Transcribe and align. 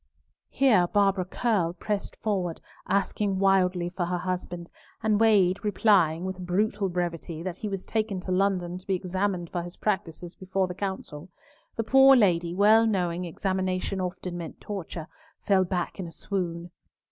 Here 0.49 0.87
Barbara 0.87 1.25
Curll 1.25 1.73
pressed 1.73 2.15
forward, 2.15 2.59
asking 2.87 3.37
wildly 3.37 3.87
for 3.87 4.05
her 4.05 4.17
husband; 4.17 4.71
and 5.03 5.19
Wade 5.19 5.63
replying, 5.63 6.25
with 6.25 6.43
brutal 6.43 6.89
brevity, 6.89 7.43
that 7.43 7.57
he 7.57 7.69
was 7.69 7.85
taken 7.85 8.19
to 8.21 8.31
London 8.31 8.79
to 8.79 8.87
be 8.87 8.95
examined 8.95 9.51
for 9.51 9.61
his 9.61 9.77
practices 9.77 10.33
before 10.33 10.65
the 10.65 10.73
Council, 10.73 11.29
the 11.75 11.83
poor 11.83 12.15
lady, 12.15 12.55
well 12.55 12.87
knowing 12.87 13.21
that 13.21 13.27
examination 13.27 14.01
often 14.01 14.39
meant 14.39 14.59
torture, 14.59 15.05
fell 15.43 15.63
back 15.65 15.99
in 15.99 16.07
a 16.07 16.11
swoon. 16.11 16.71